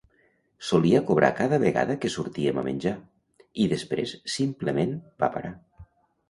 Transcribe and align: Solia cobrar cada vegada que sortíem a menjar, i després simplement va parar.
Solia 0.69 1.01
cobrar 1.09 1.29
cada 1.39 1.59
vegada 1.63 1.97
que 2.05 2.11
sortíem 2.13 2.61
a 2.61 2.63
menjar, 2.69 2.95
i 3.65 3.69
després 3.75 4.15
simplement 4.39 4.97
va 5.25 5.31
parar. 5.39 5.55